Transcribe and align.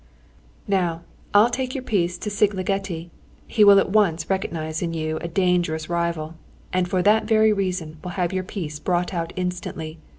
"Now, 0.67 1.03
I'll 1.31 1.51
take 1.51 1.75
your 1.75 1.83
piece 1.83 2.17
to 2.17 2.31
Szigligeti. 2.31 3.11
He 3.45 3.63
will 3.63 3.77
at 3.77 3.91
once 3.91 4.27
recognise 4.31 4.81
in 4.81 4.95
you 4.95 5.17
a 5.17 5.27
dangerous 5.27 5.89
rival, 5.91 6.33
and 6.73 6.89
for 6.89 7.03
that 7.03 7.25
very 7.25 7.53
reason 7.53 7.99
will 8.03 8.09
have 8.17 8.33
your 8.33 8.43
piece 8.43 8.79
brought 8.79 9.13
out 9.13 9.31
instantly. 9.35 9.99